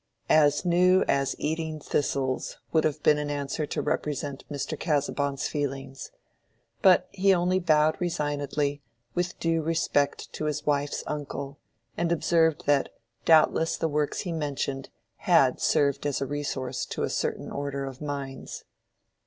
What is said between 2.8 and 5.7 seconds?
have been an answer to represent Mr. Casaubon's